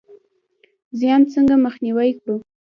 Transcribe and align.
زیان 0.99 1.21
څنګه 1.33 1.55
مخنیوی 1.65 2.11
کړو؟ 2.19 2.35